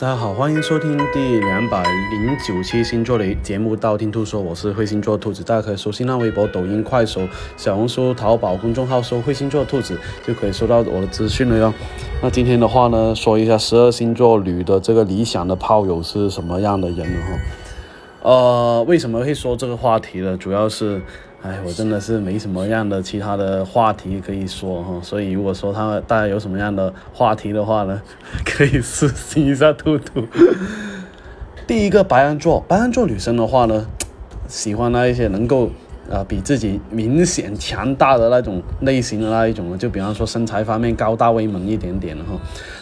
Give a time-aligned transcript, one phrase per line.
[0.00, 7.20] 大家好，欢迎收听第两百零九期星座的节目《道听途说》，我是会星座兔子，大家可以搜新浪微博、抖音、快手、
[7.54, 11.74] 小红书、淘宝公众号搜“会星座兔子”，就可以收到我的资讯了哟。
[12.22, 17.06] 那今天的话呢，说一下十二星座女的这个理想的炮友是什么样的人？
[17.06, 17.38] 哈，
[18.22, 20.34] 呃，为什么会说这个话题呢？
[20.38, 21.02] 主要是。
[21.42, 28.02] 哎，我真的是没什么样的其他的话题可以说哈，所以如果说他大家有什么样的话题的话呢，
[28.44, 30.26] 可以私信一下兔兔。
[31.66, 33.86] 第一个白羊座，白羊座女生的话呢，
[34.46, 35.70] 喜欢那一些能够。
[36.10, 42.30] 啊，比自己明显强大的那种类型的那一种，就比方说身材方面高大威猛一点点的哈，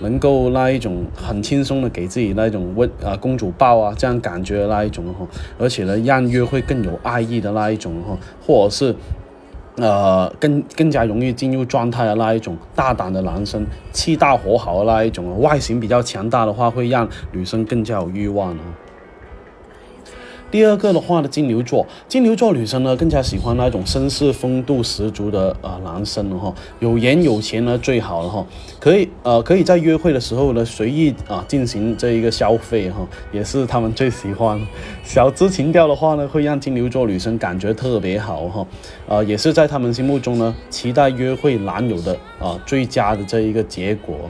[0.00, 5.24] 能够那一种很轻松的给自己那一种温啊公主抱啊这样感觉的那一种哈，
[5.56, 8.96] 而且呢让约会更有爱意的那一种哈，或者是
[9.76, 18.60] 呃更更加容易进入状态的那一种大胆的男生，气大活好的那一种，外形比较强大的话，会让女生更加有欲望哦。
[20.52, 28.46] 第二个的话呢，金牛座，金牛座女生呢更加喜欢那种绅士风度十足的呃男生哈，有颜有钱呢最好了哈，
[28.78, 34.60] 可以呃可以在约会的时候呢随意啊进行这一个消费哈，也是他们最喜欢。
[35.02, 38.66] 小资情调的话呢，会让金牛座女生感觉特别好哈，
[39.08, 44.28] 呃也是在他们心目中呢期待约会男友的啊最佳的这一个结果。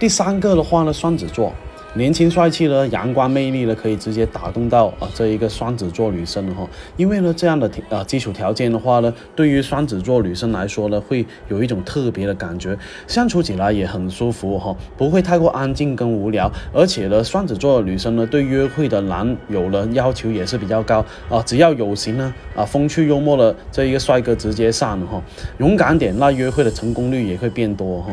[0.00, 1.52] 第三个的话呢，双子座。
[1.94, 6.64] 年轻帅气的阳光魅力呢，可以直接打动到啊这一个双子座女生哈，
[6.96, 25.20] 因为呢这样的呃基础条件的话呢，对于双子座女生来说呢，会有一种特别的感觉，相处起来也很舒服哈，不会太过安静跟无聊，而且呢双子座女生呢对约会的男友呢要求也是比较高啊，只要有型呢啊风趣幽默的这一个帅哥直接上哈，
[25.58, 28.12] 勇敢点，那约会的成功率也会变多哈。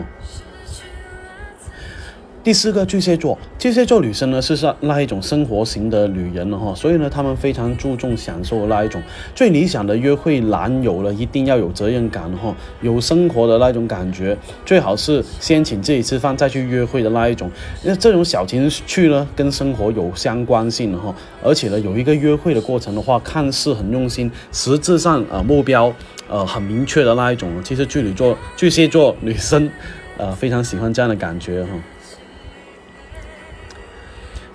[2.47, 9.03] 第四个巨蟹座，巨蟹座女生呢是是那一种生活型的女人了哈，所以呢，她们非常注重享受那一种。
[9.35, 17.51] 最理想的约会男友呢，一定要有责任感哈，有生活的那种感觉，最好是先请自己吃饭再去约会的那一种。
[17.83, 21.13] 那这种小情趣呢，跟生活有相关性的哈，
[21.43, 25.93] 而且呢，有一个约会的过程的话，看似很用心，实质上呃目标
[26.29, 27.51] 呃很明确的那一种。
[27.61, 29.69] 其实巨女座巨蟹座女生
[30.15, 31.71] 呃非常喜欢这样的感觉哈。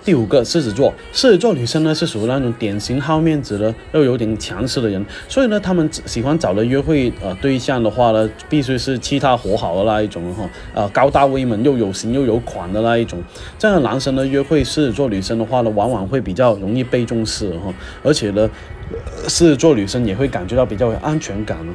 [0.05, 13.21] 第五个狮子座，狮子座女生呢是属于那种典型好面子的，又有点强势的人，所以呢，他们喜欢找的约会呃对象的话呢，必须是其他活好的那一种哈，呃高大威猛又有型又有款的那一种。
[13.57, 18.49] 这样的男生呢，约会狮子座女生的话呢，往往会比较容易被重视哈，而且呢，
[19.29, 21.73] 狮子座女生也会感觉到比较有安全感呢。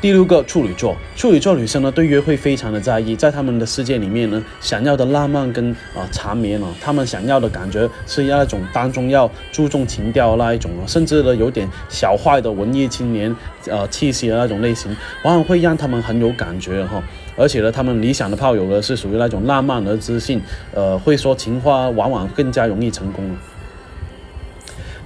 [0.00, 13.34] 第六个处女座，处女座女生呢对约会非常的在意，在他们的世界里面呢，想要的浪漫跟啊缠绵哦，他们想要的感觉是要那种当中要注重情调那一种哦，甚至呢有点小坏的文艺青年
[13.66, 14.90] 呃气息的那种类型，
[15.22, 17.02] 往往会让他们很有感觉哈，
[17.36, 20.40] 而且呢，他们理想的炮友呢是属于那种浪漫而知性，
[20.72, 23.36] 呃会说情话，往往更加容易成功。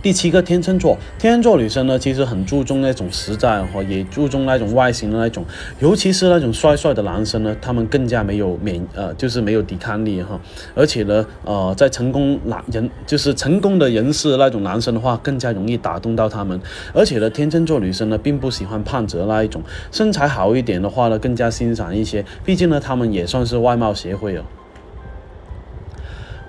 [0.05, 5.43] 第七个天秤座，天秤座女生呢，其实很注重那种实在哈，也注重那种外形的那种，
[5.79, 10.39] 尤其是那种帅帅的男生呢，他们更加没有免呃，就是没有抵抗力哈，
[10.75, 16.61] 而且呢，呃，在成功男人就是成功的人士那种男生的话，更加容易打动到他们，
[16.93, 24.43] 而且呢，天秤座女生呢，并不喜欢胖子那一种，身材好一点的话呢，更加欣赏一些，毕竟呢，他们也算是外貌协会哦。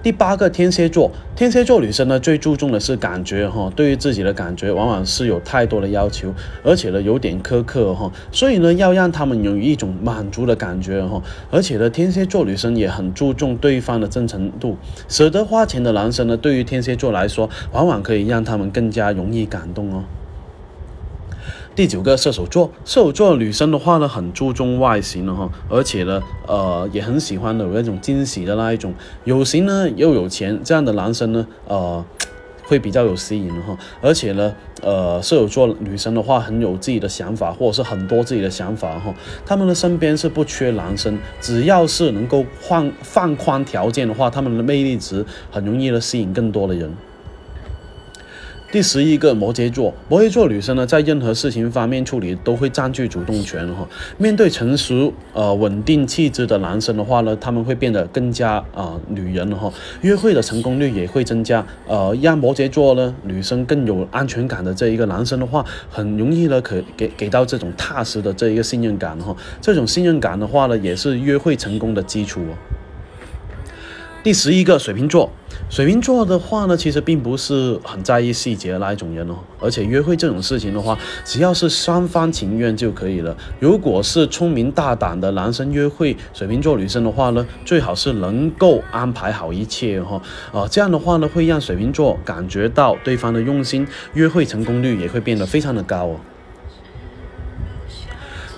[0.06, 6.32] 第八个天蝎座，天蝎座女生呢最注重的是感觉哈，对于自己的感觉往往是有太多的要求，
[6.64, 14.78] 而且呢有点苛刻哈，所以呢要让他们有一种满足的感觉哈，而且呢天蝎座女生也很注重对方的真诚度，
[15.10, 20.04] 舍得花钱的男生呢对于天蝎座来说，往往可以让他们更加容易感动哦。
[21.76, 28.94] 第九个射手座，射手座女生的话呢，很注重外形的哈，而且呢，呃，也很喜欢的有那种惊喜的那一种，
[29.26, 32.06] 有型呢又有钱，这样的男生呢，呃，
[32.64, 39.14] 会比较有吸引的哈，而且呢，呃，射手座女生的话很有自己的想法，或者是很多自己的想法哈，
[39.46, 46.90] 他们的身边是不缺男生，只要是能够放放宽条件的话，他们的魅力值很容易的吸引更多的人。
[48.72, 53.88] 第十一个摩羯座，摩羯座女生呢，在任何事情方面处理都会占据主动权哈。
[54.18, 59.72] 面对成熟、呃稳定气质的男生的话呢，他们会变得更加啊女人哈。
[60.02, 69.34] 约会的成功率也会增加，呃，让摩羯座呢女生更有安全感的这一个男生的话，很容易呢可给给到这种踏实的这一个信任感哈。
[69.62, 72.42] 这种信任感的话呢，也是约会成功的基础。
[74.26, 75.30] 第十一个水瓶座，
[75.70, 79.36] 水瓶座的话呢，其实并不是很在意细节的那一种人哦。
[79.60, 83.38] 而且约会这种事情的话，只要是双方情愿就可以了。
[83.60, 90.20] 如果是聪明大胆的男生约会水瓶座女生的话呢，最好是能够安排好一切哈。
[90.52, 96.20] 啊，这样的话呢，会让水瓶座感觉到对方的用心，约会成功率也会变得非常的高哦。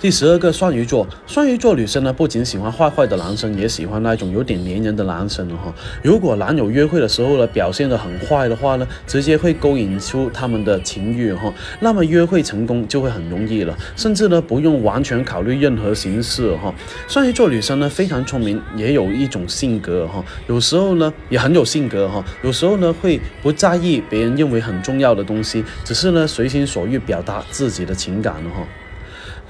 [0.00, 5.74] 第十二个双鱼座，双鱼座女生呢，不仅喜欢坏坏的男生，也喜欢那种有点黏人的男生哈。
[6.04, 16.72] 如果男友约会的时候呢，表现得很坏的话呢，直接会勾引出他们的情欲哈，那么约会成功就会很容易了，甚至呢，不用完全考虑任何形式哈。
[17.08, 28.64] 双鱼座女生呢，非常聪明，也有一种性格哈，有时候呢，也很有性格哈，有时候呢，会不在意别人认为很重要的东西，只是呢，随心所欲表达自己的情感哈。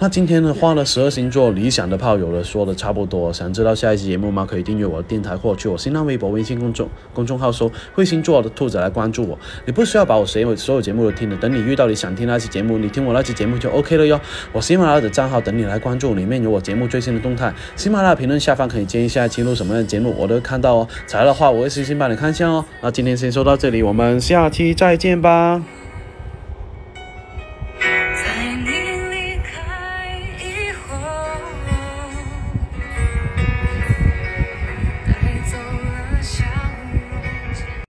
[0.00, 3.32] 那今天呢，花了十二星座理想的炮友了，说的差不多。
[3.32, 4.46] 想知道下一期节目吗？
[4.48, 9.36] 可以订阅我的电台，或去我新浪微博、微信公众公众号搜“会星座的兔子”来关注我。
[9.66, 14.20] 你不需要把我所有所有节目都听了，等你遇到你想听那期节目，你听我那期节目就 OK 了哟。
[14.52, 17.52] 我喜马拉雅的账号等你来关注，里面有我节目最新的动态。
[17.74, 20.88] 喜马拉雅评论下方可以建议下一期录什么样的节目，我都看到哦。
[21.08, 22.64] 材料的话，我会细心帮你看一下哦。
[22.80, 25.60] 那今天先说到这里，我们下期再见吧。